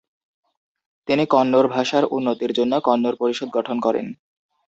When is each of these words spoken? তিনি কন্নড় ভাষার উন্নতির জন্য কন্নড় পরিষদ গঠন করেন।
তিনি 1.07 1.23
কন্নড় 1.25 1.67
ভাষার 1.67 2.03
উন্নতির 2.11 2.51
জন্য 2.53 2.73
কন্নড় 2.81 3.17
পরিষদ 3.17 3.49
গঠন 3.49 3.77
করেন। 3.79 4.07